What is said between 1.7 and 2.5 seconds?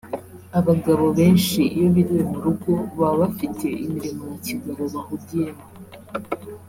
iyo biriwe mu